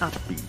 [0.00, 0.42] Upbeat.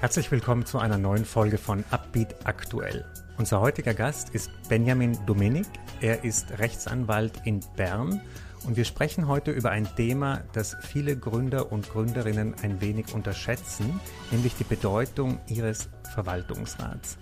[0.00, 3.04] Herzlich willkommen zu einer neuen Folge von Upbeat Aktuell.
[3.36, 5.66] Unser heutiger Gast ist Benjamin Dominik.
[6.00, 8.20] Er ist Rechtsanwalt in Bern
[8.66, 14.00] und wir sprechen heute über ein Thema, das viele Gründer und Gründerinnen ein wenig unterschätzen,
[14.30, 17.18] nämlich die Bedeutung ihres Verwaltungsrats.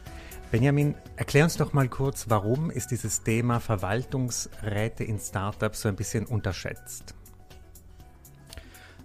[0.51, 5.97] Benjamin, erklär uns doch mal kurz, warum ist dieses Thema Verwaltungsräte in Startups so ein
[5.97, 7.15] bisschen unterschätzt?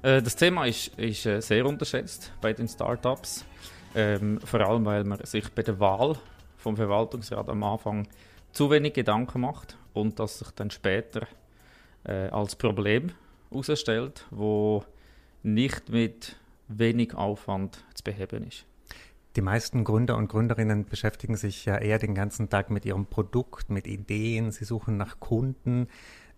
[0.01, 3.45] Äh, das Thema ist, ist äh, sehr unterschätzt bei den Startups,
[3.95, 6.15] ähm, vor allem weil man sich bei der Wahl
[6.57, 8.07] vom Verwaltungsrat am Anfang
[8.51, 11.27] zu wenig Gedanken macht und das sich dann später
[12.03, 13.11] äh, als Problem
[13.51, 14.83] herausstellt, wo
[15.43, 16.35] nicht mit
[16.67, 18.65] wenig Aufwand zu beheben ist.
[19.35, 23.69] Die meisten Gründer und Gründerinnen beschäftigen sich ja eher den ganzen Tag mit ihrem Produkt,
[23.69, 25.87] mit Ideen, sie suchen nach Kunden.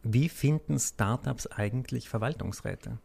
[0.04, 3.00] Wie finden Startups eigentlich Verwaltungsräte?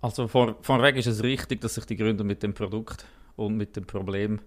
[0.00, 3.06] Also vor, vorweg ist es richtig, dass sich die Gründer mit dem Produkt
[3.36, 4.40] und mit dem Problem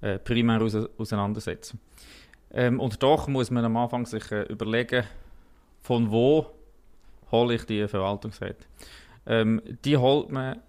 [0.00, 1.80] äh, primär aus, auseinandersetzen.
[2.52, 5.04] Ähm, und doch muss man am Anfang sich äh, überlegen,
[5.82, 6.46] von wo
[7.30, 8.64] hole ich die Verwaltungsräte.
[9.26, 10.60] Ähm, die holt man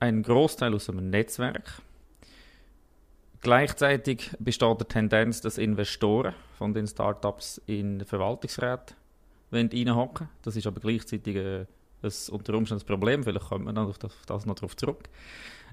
[0.00, 1.80] einen Großteil aus einem Netzwerk.
[3.40, 8.94] Gleichzeitig besteht die Tendenz, dass Investoren von den Startups in Verwaltungsräte
[9.52, 11.66] reinhocken Das ist aber gleichzeitig äh,
[12.04, 13.24] ein, unter Umständen ein Problem.
[13.24, 15.08] Vielleicht kommt man dann auf das, auf das noch darauf zurück.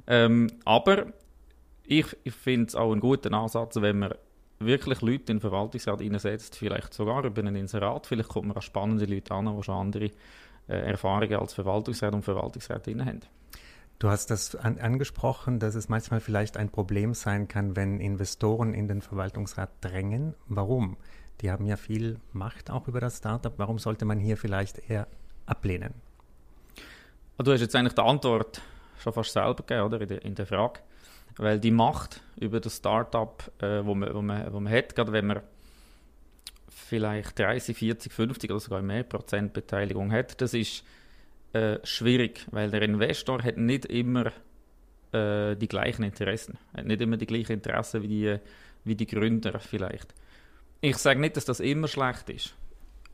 [0.08, 1.08] Ähm, aber
[1.84, 4.14] ich, ich finde es auch einen guten Ansatz, wenn man
[4.60, 8.08] wirklich Leute in den Verwaltungsrat einsetzt, vielleicht sogar über einen Inserat.
[8.08, 10.06] Vielleicht kommt man an spannende Leute an, die schon andere
[10.68, 13.22] äh, Erfahrungen als Verwaltungsrat und Verwaltungsrätin haben.
[14.00, 18.74] Du hast das an, angesprochen, dass es manchmal vielleicht ein Problem sein kann, wenn Investoren
[18.74, 20.34] in den Verwaltungsrat drängen.
[20.48, 20.98] Warum?
[21.42, 23.54] Die haben ja viel Macht auch über das Startup.
[23.58, 25.08] Warum sollte man hier vielleicht eher
[25.46, 25.94] ablehnen?
[27.44, 28.62] Du hast jetzt eigentlich die Antwort
[29.00, 30.02] schon fast selber gegeben, oder?
[30.02, 30.80] In der, in der Frage.
[31.38, 35.12] Weil die Macht über das Startup, äh, wo, man, wo, man, wo man hat, gerade
[35.12, 35.42] wenn man
[36.70, 40.84] vielleicht 30, 40, 50 oder sogar mehr Prozent Beteiligung hat, das ist
[41.54, 44.28] äh, schwierig, weil der Investor hat nicht immer
[45.14, 46.58] äh, die gleichen Interessen.
[46.74, 48.40] Er hat nicht immer die gleichen Interessen wie die,
[48.84, 50.14] wie die Gründer vielleicht.
[50.82, 52.56] Ich sage nicht, dass das immer schlecht ist.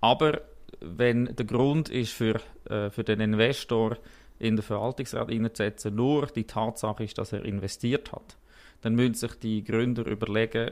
[0.02, 0.42] Aber
[0.80, 2.40] wenn der Grund ist für,
[2.70, 3.98] äh, für den Investor
[4.40, 8.38] in den Verwaltungsrat einzusetzen, nur die Tatsache ist, dass er investiert hat,
[8.82, 10.72] dann müssen sich die Gründer überlegen,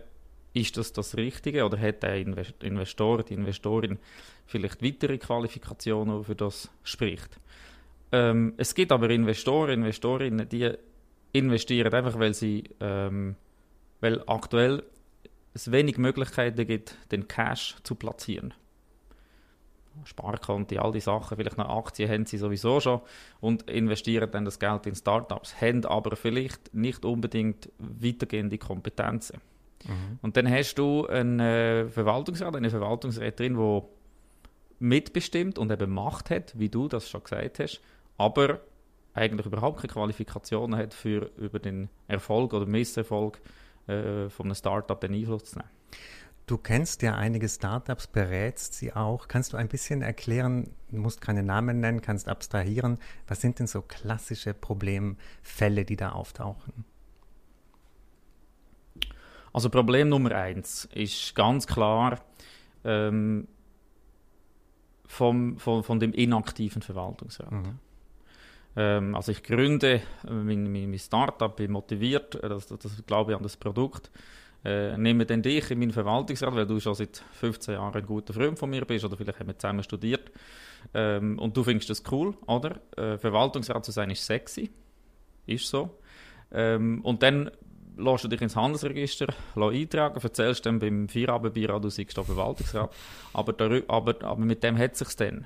[0.54, 4.00] ist das das Richtige oder hat der Investor, die Investorin
[4.46, 7.40] vielleicht weitere Qualifikationen, für das spricht?
[8.12, 10.72] Ähm, es gibt aber Investoren, Investorinnen, die
[11.34, 13.36] investieren einfach, weil sie, ähm,
[14.00, 14.84] weil aktuell
[15.54, 18.54] es wenig Möglichkeiten gibt, den Cash zu platzieren.
[20.04, 23.02] Sparkonto, all die Sachen, vielleicht noch Aktien haben sie sowieso schon
[23.40, 29.42] und investieren dann das Geld in Startups, haben aber vielleicht nicht unbedingt weitergehende Kompetenzen.
[29.86, 30.20] Mhm.
[30.22, 33.82] Und dann hast du einen äh, Verwaltungsrat, eine Verwaltungsrätin, die
[34.80, 37.82] mitbestimmt und eben Macht hat, wie du das schon gesagt hast,
[38.18, 38.60] aber
[39.14, 43.40] eigentlich überhaupt keine Qualifikationen hat, für über den Erfolg oder Misserfolg
[43.88, 45.70] äh, von einem Startup den Einfluss zu nehmen.
[46.48, 49.28] Du kennst ja einige Startups, berätst sie auch.
[49.28, 53.66] Kannst du ein bisschen erklären, du musst keine Namen nennen, kannst abstrahieren, was sind denn
[53.68, 56.86] so klassische Problemfälle, die da auftauchen?
[59.52, 62.20] Also Problem Nummer eins ist ganz klar
[62.84, 63.48] ähm,
[65.08, 67.52] vom, von, von dem inaktiven Verwaltungsrat.
[67.52, 67.80] Mhm.
[68.76, 73.44] Ähm, also ich gründe mein, mein, Startup, bin motiviert, äh, das, das glaube ich an
[73.44, 74.12] das Produkt.
[74.66, 78.34] Äh, nehme dann dich in meinen Verwaltungsrat, weil du schon seit 15 Jahren ein guter
[78.34, 80.32] Freund von mir bist oder vielleicht haben wir zusammen studiert
[80.96, 82.80] ähm, und du findest das cool, oder?
[82.98, 84.72] Äh, Verwaltungsrat zu sein ist sexy,
[85.46, 86.00] ist so.
[86.52, 87.52] Ähm, und dann
[87.96, 92.92] lässt du dich ins Handelsregister eintragen, erzählst dann beim Feierabendbüro, du seist Verwaltungsrat,
[93.34, 95.46] aber, der, aber, aber mit dem hat es dann.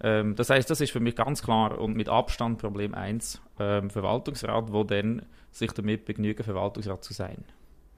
[0.00, 3.88] Ähm, das heißt, das ist für mich ganz klar und mit Abstand Problem 1, ähm,
[3.88, 7.44] Verwaltungsrat, wo dann sich damit begnügen, Verwaltungsrat zu sein.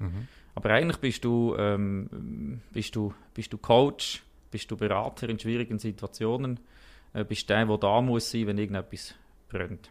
[0.00, 0.26] Mhm.
[0.54, 5.78] Aber eigentlich bist du, ähm, bist, du, bist du Coach, bist du Berater in schwierigen
[5.78, 6.58] Situationen,
[7.12, 9.14] äh, bist der, der da muss sein, wenn irgendetwas
[9.48, 9.88] brennt.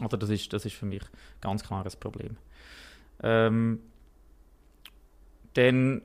[0.00, 1.02] Also das ist, das ist für mich
[1.40, 2.36] ganz klares Problem.
[3.22, 3.80] Ähm,
[5.54, 6.02] dann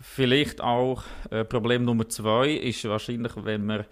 [0.00, 3.84] vielleicht auch äh, Problem Nummer zwei ist wahrscheinlich, wenn man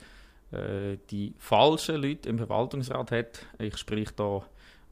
[0.50, 3.47] äh, die falschen Leute im Verwaltungsrat hat.
[3.58, 4.43] Ich spreche da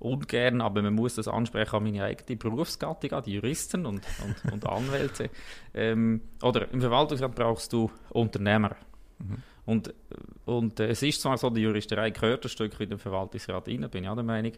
[0.03, 4.53] ungern, aber man muss das ansprechen an meine eigene Berufsgattung, an die Juristen und, und,
[4.53, 5.31] und Anwälte.
[5.75, 8.77] Ähm, oder im Verwaltungsrat brauchst du Unternehmer.
[9.19, 9.39] Mhm.
[9.65, 9.95] Und,
[10.45, 13.89] und äh, es ist zwar so, die Juristerei gehört ein Stück in den Verwaltungsrat rein,
[13.91, 14.53] bin ich auch der Meinung,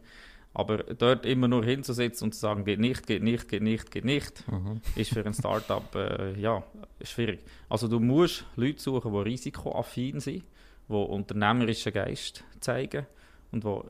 [0.55, 4.05] aber dort immer nur hinzusetzen und zu sagen, geht nicht, geht nicht, geht nicht, geht
[4.05, 4.81] nicht, mhm.
[4.97, 6.65] ist für ein Startup äh, ja,
[7.03, 7.41] schwierig.
[7.69, 10.45] Also du musst Leute suchen, die risikoaffin sind,
[10.89, 13.07] die unternehmerischen Geist zeigen
[13.53, 13.81] und die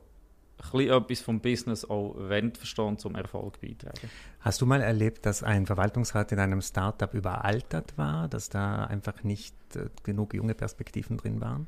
[0.57, 2.15] bisschen etwas vom Business auch
[2.57, 4.09] verstehen, zum Erfolg beitragen.
[4.39, 9.23] Hast du mal erlebt, dass ein Verwaltungsrat in einem Startup überaltert war, dass da einfach
[9.23, 11.67] nicht äh, genug junge Perspektiven drin waren?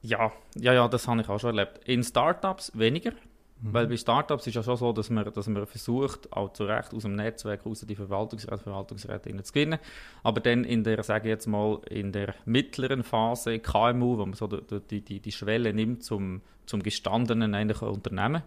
[0.00, 1.80] Ja, ja, ja, das habe ich auch schon erlebt.
[1.86, 3.12] In Startups weniger,
[3.60, 3.72] mhm.
[3.72, 6.94] weil bei Startups ist ja schon so, dass man, dass man versucht, auch zu Recht
[6.94, 9.78] aus dem Netzwerk raus die Verwaltungsräte, Verwaltungsrätinnen zu gewinnen.
[10.22, 14.46] Aber dann in der, sage jetzt mal, in der mittleren Phase KMU, wo man so
[14.46, 18.42] die, die, die Schwelle nimmt zum, zum gestandenen eigentlich Unternehmen,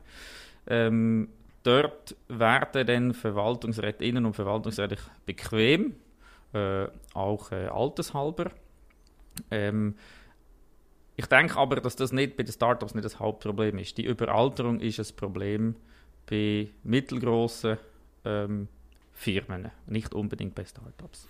[0.68, 1.30] ähm,
[1.64, 5.96] dort werden dann Verwaltungsrätinnen und Verwaltungsräte bequem,
[6.54, 8.52] äh, auch äh, altershalber.
[9.50, 9.96] Ähm,
[11.16, 13.98] ich denke aber, dass das nicht bei den Startups nicht das Hauptproblem ist.
[13.98, 15.76] Die Überalterung ist ein Problem
[16.30, 17.78] bei mittelgroßen
[18.26, 18.68] ähm,
[19.12, 21.28] Firmen, nicht unbedingt bei Startups.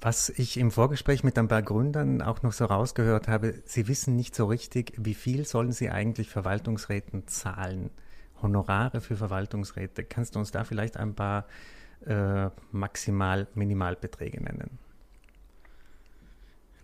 [0.00, 4.14] Was ich im Vorgespräch mit ein paar Gründern auch noch so rausgehört habe, sie wissen
[4.14, 7.90] nicht so richtig, wie viel sollen sie eigentlich Verwaltungsräten zahlen.
[8.42, 10.04] Honorare für Verwaltungsräte.
[10.04, 11.46] Kannst du uns da vielleicht ein paar
[12.04, 14.78] äh, maximal Minimalbeträge nennen?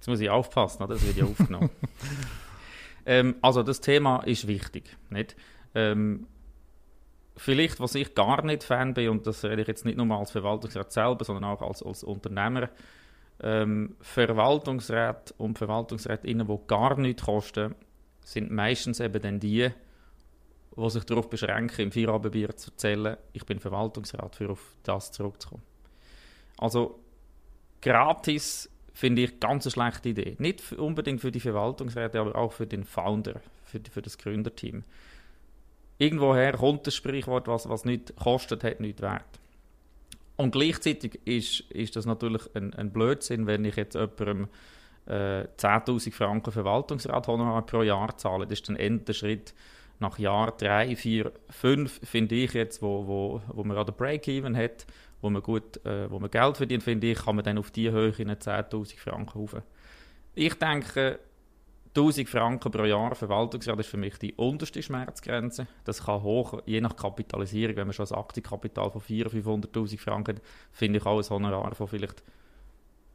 [0.06, 1.69] Jetzt muss ich aufpassen, das wird ja aufgenommen.
[3.06, 4.97] ähm, also das Thema ist wichtig.
[5.11, 5.35] Nicht?
[5.75, 6.29] Ähm,
[7.37, 10.31] vielleicht, was ich gar nicht Fan bin, und das rede ich jetzt nicht nur als
[10.31, 12.69] Verwaltungsrat selber, sondern auch als, als Unternehmer,
[13.43, 17.75] ähm, Verwaltungsräte und Verwaltungsrätinnen, die gar nichts kosten,
[18.20, 19.70] sind meistens eben dann die,
[20.76, 25.64] die sich darauf beschränken, im Feierabendbier zu erzählen, ich bin Verwaltungsrat, für auf das zurückzukommen.
[26.59, 27.00] Also
[27.82, 30.37] gratis finde ich ganz eine schlechte Idee.
[30.39, 34.85] Nicht unbedingt für die Verwaltungsräte, aber auch für den Founder, für, für das Gründerteam.
[35.99, 39.23] Irgendwoher kommt das Sprichwort, was, was nicht kostet, hat nicht wert.
[40.37, 44.49] Und gleichzeitig ist, ist das natürlich ein, ein Blödsinn, wenn ich jetzt jemandem
[45.05, 47.27] äh, 10.000 Franken Verwaltungsrat
[47.67, 48.47] pro Jahr zahle.
[48.47, 49.53] Das ist dann der Schritt
[49.99, 54.57] nach Jahr 3, 4, 5, finde ich jetzt, wo, wo, wo man an der Break-Even
[54.57, 54.87] hat
[55.26, 57.90] wo man gut, äh, wo man Geld verdient, finde ich, kann man dann auf die
[57.90, 59.56] Höhe in 10'000 Franken rauf.
[60.37, 61.19] Ich denke,
[61.96, 65.67] 1000 Franken pro Jahr Verwaltungsrat ist für mich die unterste Schmerzgrenze.
[65.84, 70.37] Das kann hoch, je nach Kapitalisierung, wenn man schon ein Aktienkapital von 400.000, 500.000 Franken
[70.37, 72.23] hat, finde ich auch ein Honorar von vielleicht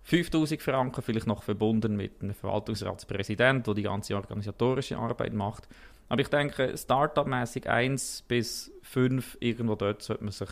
[0.04, 5.70] 5000 Franken, vielleicht noch verbunden mit einem Verwaltungsratspräsident, der die ganze organisatorische Arbeit macht.
[6.10, 10.50] Aber ich denke, Startup-mäßig 1 bis 5, irgendwo dort sollte man sich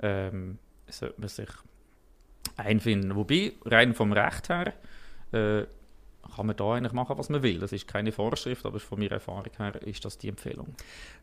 [0.00, 0.58] ähm,
[0.88, 1.48] sollte man sich
[2.56, 3.16] einfinden.
[3.16, 4.72] Wobei, rein vom Recht her,
[5.32, 5.66] äh,
[6.34, 7.58] kann man da eigentlich machen, was man will.
[7.58, 10.74] Das ist keine Vorschrift, aber von meiner Erfahrung her ist das die Empfehlung.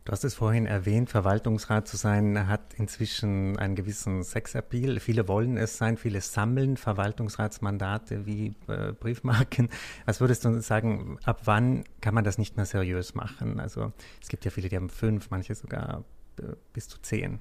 [0.06, 5.00] Du hast es vorhin erwähnt, Verwaltungsrat zu sein hat inzwischen einen gewissen Sexappeal.
[5.00, 9.70] Viele wollen es sein, viele sammeln Verwaltungsratsmandate wie äh, Briefmarken.
[10.06, 13.60] Was würdest du sagen, ab wann kann man das nicht mehr seriös machen?
[13.60, 16.04] Also es gibt ja viele, die haben fünf, manche sogar
[16.40, 17.40] äh, bis zu zehn.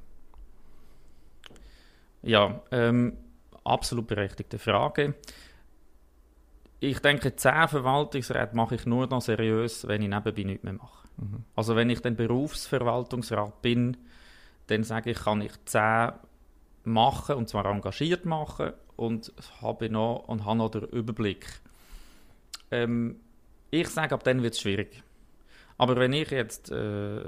[2.22, 3.16] Ja, ähm,
[3.64, 5.14] absolut berechtigte Frage.
[6.80, 11.08] Ich denke, zehn Verwaltungsräte mache ich nur noch seriös, wenn ich nebenbei nichts mehr mache.
[11.16, 11.44] Mhm.
[11.54, 13.96] Also wenn ich dann Berufsverwaltungsrat bin,
[14.66, 16.10] dann sage ich, kann ich zehn
[16.84, 21.46] machen, und zwar engagiert machen, und habe noch, und habe noch den Überblick.
[22.70, 23.20] Ähm,
[23.70, 25.02] ich sage, ab dann wird es schwierig.
[25.78, 27.22] Aber wenn ich jetzt äh,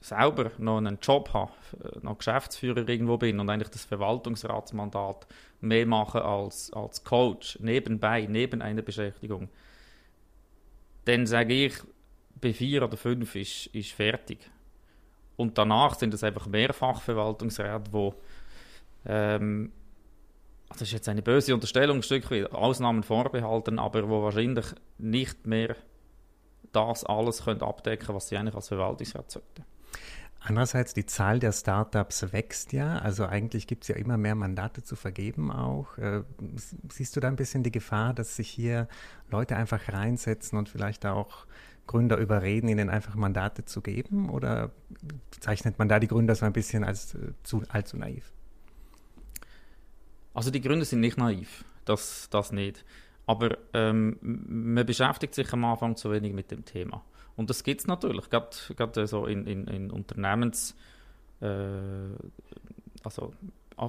[0.00, 5.26] selber noch einen Job habe, äh, noch Geschäftsführer irgendwo bin und eigentlich das Verwaltungsratsmandat
[5.60, 9.48] mehr mache als, als Coach, nebenbei, neben einer Beschäftigung,
[11.06, 11.74] dann sage ich,
[12.40, 14.50] bei vier oder fünf ist, ist fertig.
[15.36, 18.14] Und danach sind es einfach Mehrfachverwaltungsräte, wo
[19.06, 19.72] ähm,
[20.68, 24.66] das ist jetzt eine böse Unterstellung, ein Stück weit, Ausnahmen vorbehalten, aber wo wahrscheinlich
[24.98, 25.76] nicht mehr
[26.72, 29.64] das alles können abdecken was sie eigentlich als Verwaltungsrat sollten.
[30.48, 33.00] Andererseits, die Zahl der Startups wächst ja.
[33.00, 35.98] Also eigentlich gibt es ja immer mehr Mandate zu vergeben auch.
[35.98, 36.22] Äh,
[36.88, 38.86] siehst du da ein bisschen die Gefahr, dass sich hier
[39.28, 41.46] Leute einfach reinsetzen und vielleicht auch
[41.88, 44.30] Gründer überreden, ihnen einfach Mandate zu geben?
[44.30, 44.70] Oder
[45.40, 48.30] zeichnet man da die Gründer so ein bisschen als äh, zu, allzu naiv?
[50.32, 52.84] Also die Gründer sind nicht naiv, das, das nicht.
[53.26, 57.02] Aber ähm, man beschäftigt sich am Anfang zu wenig mit dem Thema.
[57.36, 60.74] Und das gibt es natürlich, gerade so in, in, in Unternehmens,
[61.40, 61.46] äh,
[63.04, 63.32] also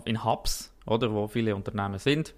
[0.06, 2.34] in Hubs, oder, wo viele Unternehmen sind.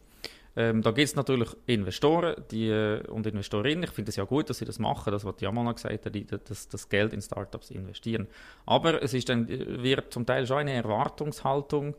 [0.55, 3.83] Ähm, da gibt es natürlich Investoren die, äh, und Investorinnen.
[3.83, 6.15] Ich finde es ja gut, dass sie das machen, das, was die Jamal gesagt hat,
[6.15, 8.27] die, das, Geld in Startups investieren.
[8.65, 11.95] Aber es ist dann, wird zum Teil schon eine Erwartungshaltung,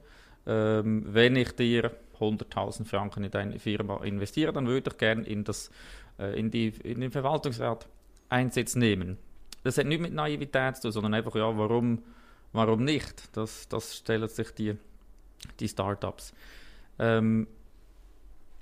[0.46, 5.44] ähm, wenn ich dir 100.000 Franken in deine Firma investiere, dann würde ich gerne in,
[6.18, 7.88] äh, in, in den Verwaltungsrat
[8.30, 9.18] Einsatz nehmen.
[9.62, 12.02] Das hat nichts mit Naivität zu tun, sondern einfach, ja, warum,
[12.52, 13.36] warum nicht?
[13.36, 14.76] Das, das stellen sich die,
[15.58, 16.32] die Startups.
[16.98, 17.46] Ähm,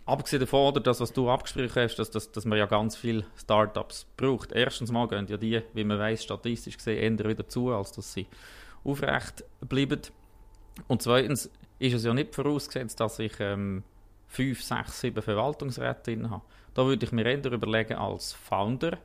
[0.06, 3.26] abgesehen davon, oder das, was du abgesprochen hast, dass, dass, dass man ja ganz viele
[3.36, 4.52] Startups braucht.
[4.52, 8.12] Erstens mal gehen ja die, wie man weiß, statistisch gesehen, eher wieder zu, als dass
[8.12, 8.26] sie
[8.84, 10.00] aufrecht bleiben.
[10.86, 13.84] Und zweitens ist es ja nicht vorausgesetzt, dass ich ähm,
[14.26, 16.42] fünf, sechs, sieben Verwaltungsräte habe.
[16.74, 18.98] Da würde ich mir eher überlegen als Founder,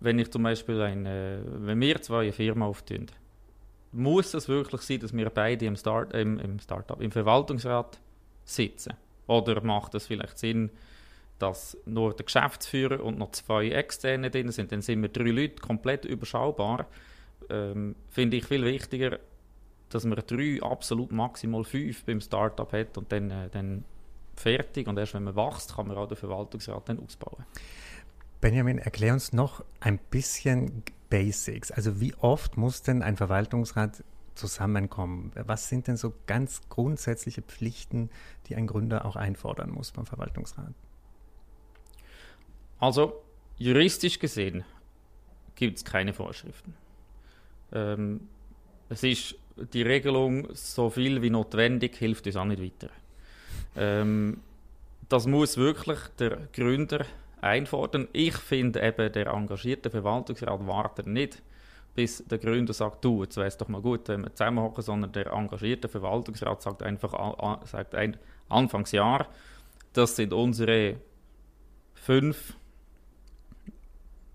[0.00, 3.06] wenn ich zum Beispiel eine, wenn wir zwei eine Firma auftun,
[3.92, 7.98] muss es wirklich sein, dass wir beide im, Start, im, im Startup, im Verwaltungsrat
[8.44, 8.94] sitzen?
[9.26, 10.70] Oder macht es vielleicht Sinn,
[11.38, 14.72] dass nur der Geschäftsführer und noch zwei Externe drin sind?
[14.72, 16.86] Dann sind wir drei Leute komplett überschaubar.
[17.48, 19.18] Ähm, Finde ich viel wichtiger,
[19.90, 23.84] dass man drei, absolut maximal fünf beim Startup hat und dann, äh, dann
[24.34, 24.86] fertig.
[24.86, 27.44] Und erst wenn man wächst, kann man auch den Verwaltungsrat dann ausbauen.
[28.40, 31.70] Benjamin, erklär uns noch ein bisschen Basics.
[31.70, 34.04] Also wie oft muss denn ein Verwaltungsrat
[34.34, 35.32] zusammenkommen?
[35.34, 38.10] Was sind denn so ganz grundsätzliche Pflichten,
[38.46, 40.72] die ein Gründer auch einfordern muss beim Verwaltungsrat?
[42.78, 43.22] Also
[43.56, 44.64] juristisch gesehen
[45.56, 46.74] gibt es keine Vorschriften.
[47.72, 48.28] Ähm,
[48.88, 49.34] es ist
[49.72, 52.90] die Regelung, so viel wie notwendig, hilft uns auch nicht weiter.
[53.76, 54.40] Ähm,
[55.08, 57.04] das muss wirklich der Gründer
[57.42, 58.08] einfordern.
[58.12, 61.42] Ich finde eben, der engagierte Verwaltungsrat wartet nicht,
[61.94, 65.12] bis der Gründer sagt, du, jetzt wäre es doch mal gut, wenn wir zusammenhocken, sondern
[65.12, 68.16] der engagierte Verwaltungsrat sagt einfach, sagt ein
[68.48, 69.26] Anfangsjahr,
[69.92, 70.96] das sind unsere
[71.94, 72.56] fünf,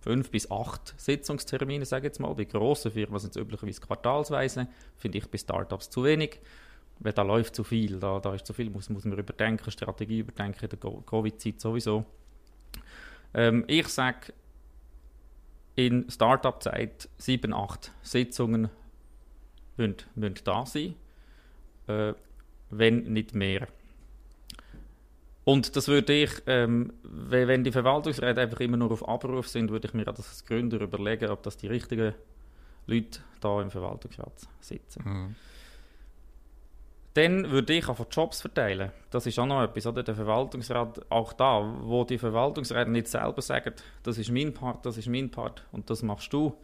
[0.02, 2.34] fünf bis acht Sitzungstermine, sage ich jetzt mal.
[2.34, 4.68] Bei grossen Firmen sind es üblicherweise quartalsweise,
[4.98, 6.40] finde ich bei Startups zu wenig
[7.00, 10.20] weil da läuft zu viel, da, da ist zu viel, muss, muss man überdenken, Strategie
[10.20, 12.06] überdenken, der Covid-Zeit sowieso.
[13.34, 14.34] Ähm, ich sage,
[15.76, 18.70] in Startup-Zeit sieben, acht Sitzungen
[19.78, 20.96] müssen, müssen da sein,
[21.88, 22.14] äh,
[22.70, 23.68] wenn nicht mehr.
[25.46, 29.88] Und das würde ich, ähm, wenn die Verwaltungsräte einfach immer nur auf Abruf sind, würde
[29.88, 32.14] ich mir als Gründer überlegen, ob das die richtigen
[32.86, 35.04] Leute da im Verwaltungsrat sitzen.
[35.06, 35.36] Mhm.
[37.16, 38.92] Dann würde ich einfach Jobs verteilen.
[39.12, 40.02] Das ist auch noch etwas, oder?
[40.02, 44.98] Der Verwaltungsrat, auch da, wo die Verwaltungsräte nicht selber sagen, das ist mein Part, das
[44.98, 46.56] ist mein Part und das machst du,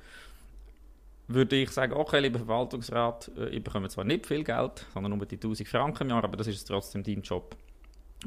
[1.27, 5.25] würde ich sagen, okay, lieber Verwaltungsrat, äh, ich bekomme zwar nicht viel Geld, sondern nur
[5.27, 7.55] die 1000 Franken im Jahr, aber das ist trotzdem dein Job.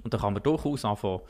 [0.04, 1.20] Und da kann man durchaus anfangen,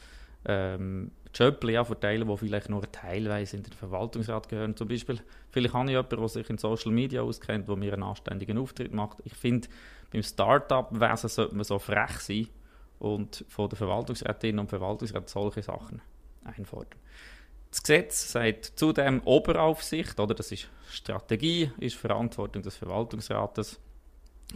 [0.45, 4.77] ähm, Jobs ja, verteilen, die vielleicht nur teilweise in den Verwaltungsrat gehören.
[4.77, 5.19] Zum Beispiel,
[5.51, 8.93] vielleicht habe ich jemanden, der sich in Social Media auskennt, der mir einen anständigen Auftritt
[8.93, 9.19] macht.
[9.25, 9.69] Ich finde,
[10.13, 12.49] beim Start-up-Wesen sollte man so frech sein
[12.99, 16.03] und von den Verwaltungsrätinnen und Verwaltungsräten solche Sachen
[16.45, 16.99] einfordern.
[17.71, 23.81] Das Gesetz sagt zudem Oberaufsicht, oder das ist Strategie, ist Verantwortung des Verwaltungsrates.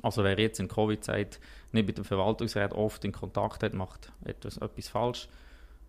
[0.02, 1.40] Also wer jetzt in Covid-Zeit
[1.72, 5.28] nicht mit dem Verwaltungsrat oft in Kontakt hat, macht etwas, etwas falsch.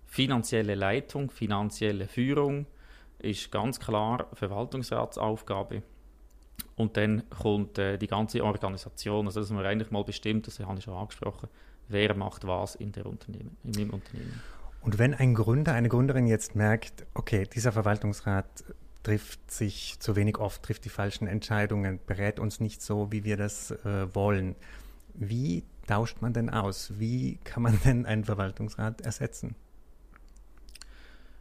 [0.05, 2.65] Finanzielle Leitung, finanzielle Führung
[3.19, 5.83] ist ganz klar Verwaltungsratsaufgabe.
[6.75, 10.77] Und dann kommt äh, die ganze Organisation, also dass man eigentlich mal bestimmt, das habe
[10.77, 11.49] ich schon angesprochen,
[11.87, 14.41] wer macht was in, der Unternehmen, in dem Unternehmen.
[14.81, 18.45] Und wenn ein Gründer, eine Gründerin jetzt merkt, okay, dieser Verwaltungsrat
[19.03, 23.37] trifft sich zu wenig oft, trifft die falschen Entscheidungen, berät uns nicht so, wie wir
[23.37, 24.55] das äh, wollen.
[25.13, 26.99] Wie tauscht man denn aus?
[26.99, 29.55] Wie kann man denn einen Verwaltungsrat ersetzen?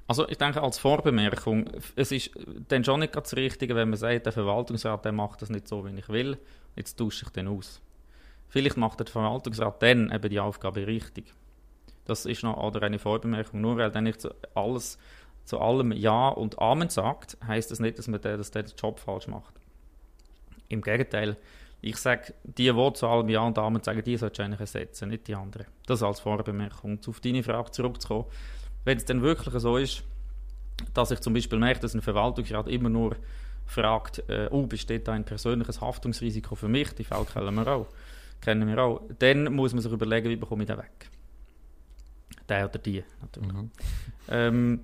[0.08, 2.30] Also ich denke als Vorbemerkung, es ist
[2.68, 5.84] dann schon nicht das Richtige, wenn man sagt, der Verwaltungsrat der macht das nicht so,
[5.84, 6.38] wie ich will,
[6.76, 7.80] jetzt tausche ich den aus.
[8.48, 11.34] Vielleicht macht der Verwaltungsrat dann eben die Aufgabe richtig.
[12.04, 13.60] Das ist noch oder eine Vorbemerkung.
[13.60, 14.98] Nur weil dann nicht zu, alles,
[15.44, 18.76] zu allem Ja und Amen sagt, heißt das nicht, dass man der, dass der den
[18.76, 19.54] Job falsch macht.
[20.68, 21.36] Im Gegenteil,
[21.80, 25.08] ich sage, die, die zu allem Ja und Amen sagen, die solltest du eigentlich ersetzen,
[25.08, 25.66] nicht die anderen.
[25.86, 27.00] Das als Vorbemerkung.
[27.06, 28.26] Auf deine Frage zurückzukommen,
[28.86, 30.04] wenn es dann wirklich so ist,
[30.94, 33.16] dass ich zum Beispiel merke, dass ein Verwaltungsrat immer nur
[33.66, 37.88] fragt, äh, oh, besteht da ein persönliches Haftungsrisiko für mich, die Fälle kennen wir auch,
[38.40, 41.10] kennen wir auch, dann muss man sich überlegen, wie bekomme ich den weg.
[42.48, 43.52] Der oder die, natürlich.
[43.52, 43.70] Mhm.
[44.28, 44.80] Ähm,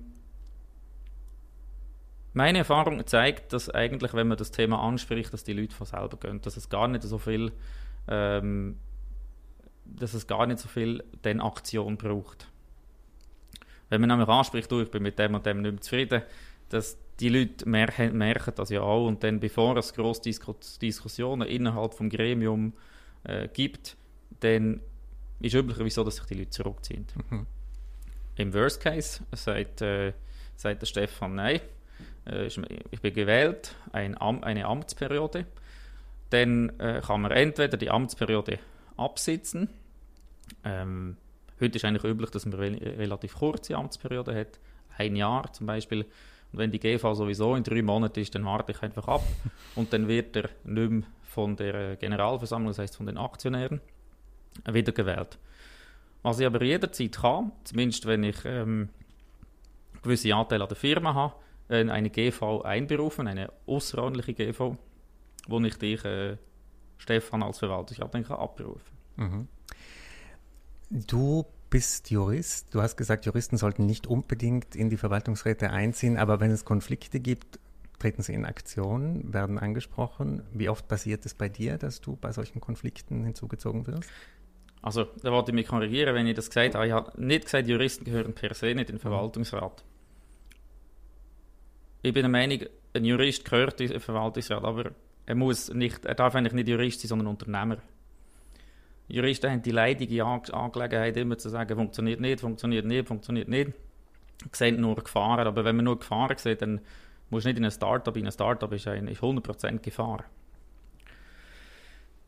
[2.33, 6.17] meine Erfahrung zeigt, dass eigentlich, wenn man das Thema anspricht, dass die Leute von selber
[6.17, 7.53] gehen, dass es gar nicht so viel,
[8.09, 8.79] ähm,
[9.85, 12.49] dass es gar nicht so viel den Aktion braucht.
[13.93, 16.23] Wenn man nämlich anspricht, du, ich bin mit dem und dem nicht mehr zufrieden,
[16.69, 21.47] dass die Leute merken, merken das ja auch und dann, bevor es grosse Diskus Diskussionen
[21.47, 22.73] innerhalb des Gremiums
[23.23, 23.95] äh, gibt,
[24.39, 24.81] dann
[25.39, 27.05] ist üblicherweise so, dass sich die Leute zurückziehen.
[27.29, 27.45] Mhm.
[28.35, 30.13] Im Worst Case sagt, äh,
[30.55, 31.61] sagt der Stefan, nein,
[32.25, 35.45] äh, ich bin gewählt, ein Am eine Amtsperiode.
[36.31, 38.57] Dann äh, kann man entweder die Amtsperiode
[38.97, 39.69] absitzen.
[40.63, 41.17] Ähm,
[41.63, 44.59] heute ist eigentlich üblich, dass man re relativ kurze Amtsperiode hat,
[44.97, 46.01] ein Jahr zum Beispiel.
[46.51, 49.23] Und wenn die GV sowieso in drei Monaten ist, dann warte ich einfach ab
[49.75, 53.81] und dann wird er nicht mehr von der Generalversammlung, das heißt von den Aktionären,
[54.65, 55.39] wiedergewählt.
[56.21, 58.89] Was ich aber jederzeit kann, zumindest wenn ich ähm,
[60.03, 61.33] gewisse Anteile an der Firma habe,
[61.69, 64.77] äh, eine GV einberufen, eine außerordentliche GV,
[65.47, 66.37] wo ich dich, äh,
[66.97, 69.47] Stefan, als Verwaltungsrat abberufen mhm.
[70.95, 72.75] Du bist Jurist.
[72.75, 77.19] Du hast gesagt, Juristen sollten nicht unbedingt in die Verwaltungsräte einziehen, aber wenn es Konflikte
[77.19, 77.59] gibt,
[77.97, 80.43] treten sie in Aktion, werden angesprochen.
[80.53, 84.07] Wie oft passiert es bei dir, dass du bei solchen Konflikten hinzugezogen wirst?
[84.83, 86.85] Also, da wollte ich mich korrigieren, wenn ich das gesagt habe.
[86.85, 89.83] Ich habe nicht gesagt, Juristen gehören per se nicht in den Verwaltungsrat.
[92.03, 94.91] Ich bin der Meinung, ein Jurist gehört in den Verwaltungsrat, aber
[95.25, 97.77] er, muss nicht, er darf eigentlich nicht Jurist sein, sondern Unternehmer.
[99.13, 103.73] Juristen haben die leidige Angelegenheit, immer zu sagen, funktioniert nicht, funktioniert nicht, funktioniert nicht.
[104.51, 106.81] Sehen nur Gefahren, aber wenn man nur Gefahren sieht, dann
[107.29, 108.17] muss nicht in ein Startup.
[108.17, 110.23] In ein Startup ist, ein, ist 100% Gefahr.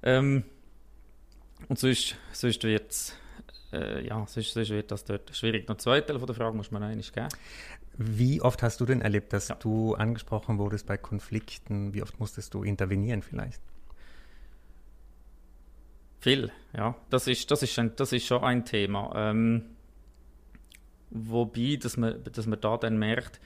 [0.03, 0.43] Ähm,
[1.67, 3.15] und sonst, sonst wird
[3.73, 5.67] äh, ja, sonst, sonst, wird das dort schwierig.
[5.67, 7.29] Noch zwei Teil von der Frage muss man einmal geben.
[7.97, 9.55] Wie oft hast du denn erlebt, dass ja.
[9.55, 11.95] du angesprochen wurdest bei Konflikten?
[11.95, 13.59] Wie oft musstest du intervenieren vielleicht?
[16.25, 16.95] Viel, ja.
[17.11, 19.11] Das ist, das ist, ein, das ist schon ein Thema.
[19.15, 19.61] Ähm,
[21.11, 23.39] wobei, dass man, dass man da dann merkt,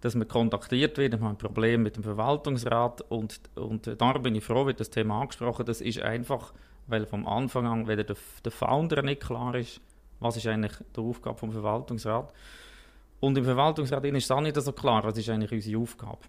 [0.00, 4.36] dass man kontaktiert wird, man hat ein Problem mit dem Verwaltungsrat und, und darum bin
[4.36, 5.66] ich froh, wird das Thema angesprochen.
[5.66, 6.54] Das ist einfach,
[6.86, 9.80] weil vom Anfang an weder der, der Founder nicht klar ist,
[10.20, 12.32] was ist eigentlich die Aufgabe vom Verwaltungsrat.
[13.18, 16.20] Und im Verwaltungsrat ist es auch nicht so klar, was ist eigentlich unsere Aufgabe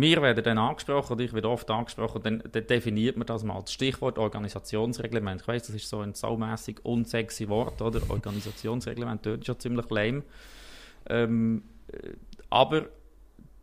[0.00, 3.72] wir werden dann angesprochen, oder ich werde oft angesprochen, dann, definiert man das mal als
[3.72, 5.42] Stichwort Organisationsreglement.
[5.42, 8.00] Ich weiß, das ist so ein saumässig unsexy Wort, oder?
[8.08, 10.22] Organisationsreglement, dort ist ja ziemlich lame.
[11.08, 12.12] Ähm, äh,
[12.50, 12.88] aber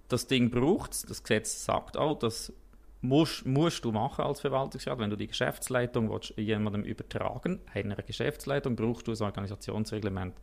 [0.08, 2.54] das Ding braucht es, das Gesetz sagt auch, das
[3.02, 8.76] musst, musst du machen als Verwaltungsrat, wenn du die Geschäftsleitung willst, jemandem übertragen einer Geschäftsleitung
[8.76, 10.36] brauchst du ein Organisationsreglement.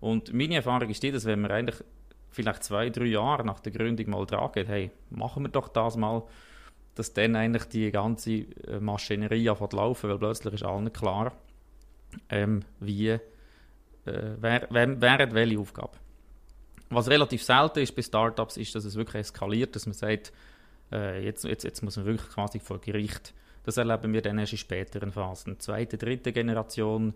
[0.00, 1.82] Und meine Erfahrung ist die, dass wenn man eigentlich
[2.36, 5.96] vielleicht zwei, drei Jahre nach der Gründung mal dran geht, hey, machen wir doch das
[5.96, 6.22] mal,
[6.94, 11.32] dass dann eigentlich die ganze äh, Maschinerie anfängt zu laufen, weil plötzlich ist allen klar,
[12.28, 13.20] ähm, wie, äh,
[14.04, 15.92] wer, wer, wer hat welche Aufgabe.
[16.90, 20.32] Was relativ selten ist bei Startups, ist, dass es wirklich eskaliert, dass man sagt,
[20.92, 23.34] äh, jetzt, jetzt, jetzt muss man wirklich quasi vor Gericht.
[23.64, 25.58] Das erleben wir dann erst in späteren Phasen.
[25.58, 27.14] Zweite, dritte Generation,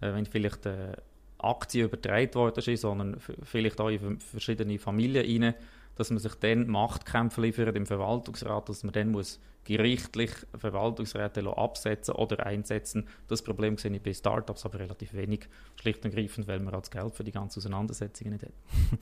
[0.00, 0.96] äh, wenn vielleicht äh,
[1.42, 5.54] Aktien übertragen worden ist, sondern vielleicht auch in verschiedene Familien rein,
[5.96, 12.14] dass man sich dann Machtkämpfe liefert im Verwaltungsrat, dass man dann muss gerichtlich Verwaltungsräte absetzen
[12.14, 13.06] oder einsetzen.
[13.28, 15.48] Das Problem sehe ich bei Startups aber relativ wenig,
[15.80, 18.52] schlicht und ergreifend, weil man auch das Geld für die ganzen Auseinandersetzungen nicht hat.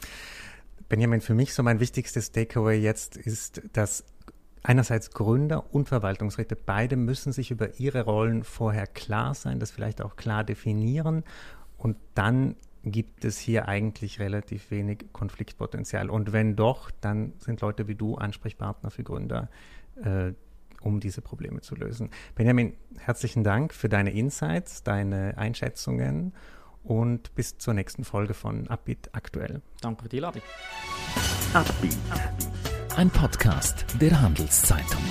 [0.88, 4.04] Benjamin, für mich so mein wichtigstes Takeaway jetzt ist, dass
[4.62, 10.02] einerseits Gründer und Verwaltungsräte, beide müssen sich über ihre Rollen vorher klar sein, das vielleicht
[10.02, 11.24] auch klar definieren
[11.80, 16.10] und dann gibt es hier eigentlich relativ wenig Konfliktpotenzial.
[16.10, 19.48] Und wenn doch, dann sind Leute wie du Ansprechpartner für Gründer,
[20.02, 20.32] äh,
[20.80, 22.10] um diese Probleme zu lösen.
[22.34, 26.32] Benjamin, herzlichen Dank für deine Insights, deine Einschätzungen
[26.82, 29.60] und bis zur nächsten Folge von Upbeat aktuell.
[29.80, 30.42] Danke für die Ladung.
[31.52, 31.96] Upbeat.
[32.96, 35.02] Ein Podcast der Handelszeitung.